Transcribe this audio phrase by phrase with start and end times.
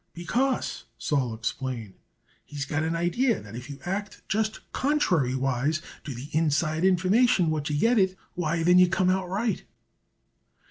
[0.15, 1.93] "Because," Sol explained,
[2.43, 7.69] "he's got an idee that if you act just contrariwise to the inside information what
[7.69, 9.61] you get it, why then you come out right."